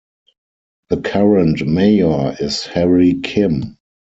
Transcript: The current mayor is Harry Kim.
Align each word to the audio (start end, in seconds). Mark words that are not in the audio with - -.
The 0.89 0.99
current 0.99 1.63
mayor 1.67 2.35
is 2.39 2.65
Harry 2.65 3.21
Kim. 3.21 3.77